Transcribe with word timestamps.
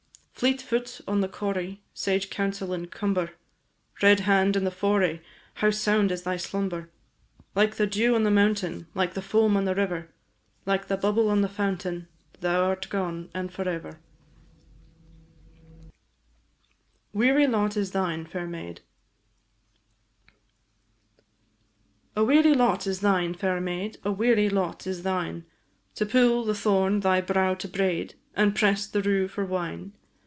Fleet 0.41 0.59
foot 0.59 1.01
on 1.07 1.21
the 1.21 1.27
corrie, 1.27 1.83
Sage 1.93 2.31
counsel 2.31 2.73
in 2.73 2.87
cumber, 2.87 3.33
Red 4.01 4.21
hand 4.21 4.55
in 4.55 4.63
the 4.63 4.71
foray, 4.71 5.21
How 5.53 5.69
sound 5.69 6.11
is 6.11 6.23
thy 6.23 6.35
slumber! 6.37 6.89
Like 7.53 7.75
the 7.75 7.85
dew 7.85 8.15
on 8.15 8.23
the 8.23 8.31
mountain, 8.31 8.87
Like 8.95 9.13
the 9.13 9.21
foam 9.21 9.55
on 9.55 9.65
the 9.65 9.75
river, 9.75 10.09
Like 10.65 10.87
the 10.87 10.97
bubble 10.97 11.29
on 11.29 11.41
the 11.41 11.47
fountain, 11.47 12.07
Thou 12.39 12.63
art 12.63 12.89
gone, 12.89 13.29
and 13.35 13.53
for 13.53 13.69
ever. 13.69 13.99
"The 17.13 17.19
Lady 17.19 17.43
of 17.43 17.51
the 17.51 17.57
Lake," 17.59 17.71
canto 17.71 17.71
third. 17.71 17.75
A 17.75 17.75
WEARY 17.75 17.77
LOT 17.77 17.77
IS 17.77 17.91
THINE, 17.91 18.25
FAIR 18.25 18.47
MAID. 18.47 18.81
"A 22.15 22.23
weary 22.23 22.55
lot 22.55 22.87
is 22.87 23.01
thine, 23.01 23.33
fair 23.35 23.61
maid, 23.61 23.97
A 24.03 24.11
weary 24.11 24.49
lot 24.49 24.87
is 24.87 25.03
thine! 25.03 25.45
To 25.93 26.03
pull 26.07 26.43
the 26.43 26.55
thorn 26.55 27.01
thy 27.01 27.21
brow 27.21 27.53
to 27.53 27.67
braid, 27.67 28.15
And 28.35 28.55
press 28.55 28.87
the 28.87 29.03
rue 29.03 29.27
for 29.27 29.45
wine! 29.45 29.93